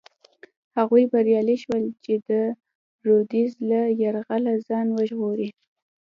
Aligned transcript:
هغوی 0.77 1.03
بریالي 1.11 1.57
شول 1.63 1.83
چې 2.03 2.13
د 2.27 2.29
رودز 3.07 3.51
له 3.69 3.81
یرغله 4.01 4.53
ځان 4.67 4.87
وژغوري. 4.97 5.49